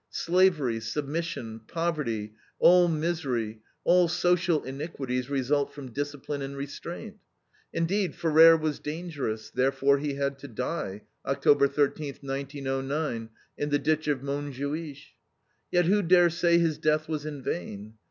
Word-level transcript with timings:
Slavery, 0.09 0.79
submission, 0.79 1.59
poverty, 1.67 2.33
all 2.57 2.87
misery, 2.87 3.59
all 3.83 4.07
social 4.07 4.63
iniquities 4.63 5.29
result 5.29 5.71
from 5.75 5.91
discipline 5.91 6.41
and 6.41 6.57
restraint. 6.57 7.17
Indeed, 7.71 8.15
Ferrer 8.15 8.57
was 8.57 8.79
dangerous. 8.79 9.51
Therefore 9.51 9.99
he 9.99 10.15
had 10.15 10.39
to 10.39 10.47
die, 10.47 11.03
October 11.23 11.67
thirteenth, 11.67 12.23
1909, 12.23 13.29
in 13.59 13.69
the 13.69 13.77
ditch 13.77 14.07
of 14.07 14.23
Montjuich. 14.23 15.13
Yet 15.71 15.85
who 15.85 16.01
dare 16.01 16.31
say 16.31 16.57
his 16.57 16.79
death 16.79 17.07
was 17.07 17.23
in 17.27 17.43
vain? 17.43 17.93